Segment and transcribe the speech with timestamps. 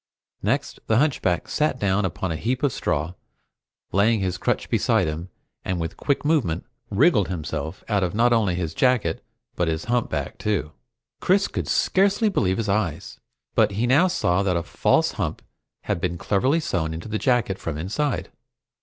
[0.41, 3.13] Next, the hunchback sat down upon a heap of straw,
[3.91, 5.29] laying his crutch beside him,
[5.63, 9.23] and with a quick movement, wriggled himself out of not only his jacket
[9.55, 10.71] but his humpback too!
[11.19, 13.19] Chris could scarcely believe his eyes,
[13.53, 15.43] but he now saw that a false hump
[15.83, 18.31] had been cleverly sewn into the jacket from inside.